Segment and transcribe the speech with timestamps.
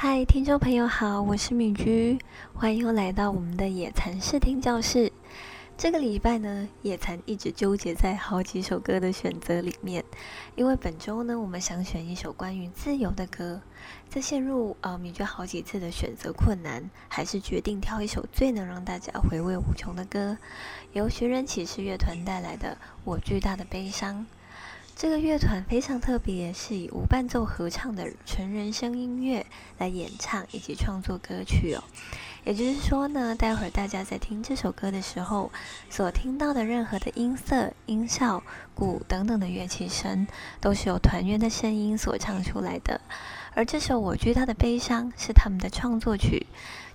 [0.00, 2.16] 嗨，听众朋友好，我是米居，
[2.54, 5.10] 欢迎来到我们的野蚕视听教室。
[5.76, 10.04] 这个礼拜呢，野蚕一直纠结在好几首歌的选择里面，
[10.54, 13.60] 因为本周呢，我们想选一首关于自由的歌，
[14.08, 20.38] 在陷入呃米居好几次的选择困难，还是决定挑一首最能让大家回味无穷的歌，
[20.92, 24.14] 由寻人启事乐团带来的《我巨大的悲伤》。
[25.00, 29.46] 这个乐团非常特别，是以无伴奏合唱的纯人声音乐
[29.78, 31.84] 来演唱以及创作歌曲哦。
[32.42, 35.52] 也就是说呢，待会儿大家在听这首歌的时候，
[35.88, 38.42] 所听到的任何的音色、音效、
[38.74, 40.26] 鼓等等的乐器声，
[40.60, 43.00] 都是由团员的声音所唱出来的。
[43.58, 46.46] 而这首《我巨大的悲伤》是他们的创作曲。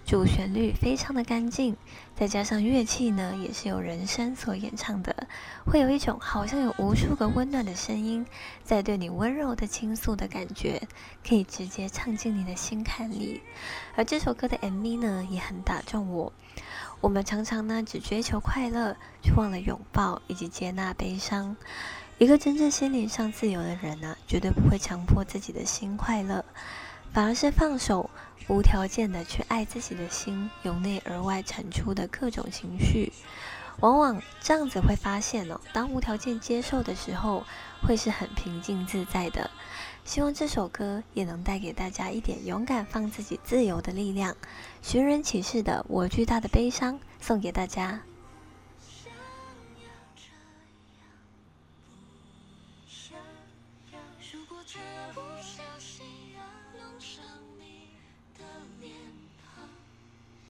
[0.06, 1.76] 主旋律非常的干净，
[2.16, 5.28] 再加上乐器呢，也是由人声所演唱的，
[5.66, 8.26] 会有一种好像有无数个温暖的声音
[8.64, 10.82] 在对你温柔的倾诉的感觉，
[11.28, 13.42] 可以直接唱进你的心坎里。
[13.98, 16.32] 而这首歌的 MV 呢，也很打中我。
[17.02, 21.58] 我们常常呢，只追求快乐，却忘了拥抱以及接纳悲伤。
[22.24, 26.46] 一个真正心灵上自由的人呢，绝对不会强迫自己的心快乐。
[27.12, 28.10] 反而是放手，
[28.48, 33.12] 无条件的去爱自己的心，由内而外产出的各种情绪，
[33.82, 37.44] 往往这样子会发现哦，当无条件接受的时候，
[37.86, 39.52] 会是很平静自在的。
[40.06, 44.34] 希望这首歌也能带给大家一点勇敢放自己自由的力量。
[44.82, 48.00] 寻人启事的我巨大的悲伤，送给大家。
[54.66, 54.80] 却
[55.14, 56.06] 不小心
[56.74, 57.53] 弄伤。